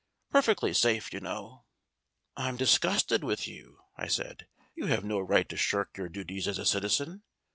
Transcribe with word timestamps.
Perfectly 0.31 0.73
safe, 0.73 1.13
you 1.13 1.19
know." 1.19 1.65
"I'm 2.35 2.57
disgusted 2.57 3.23
with 3.23 3.47
you," 3.47 3.81
I 3.95 4.07
said. 4.07 4.47
"You 4.73 4.87
have 4.87 5.05
no 5.05 5.19
right 5.19 5.47
to 5.49 5.55
shirk 5.57 5.95
your 5.95 6.09
duties 6.09 6.47
as 6.47 6.57
a 6.57 6.65
citizen. 6.65 7.21